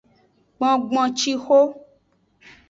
Gbongboncixo. 0.57 1.59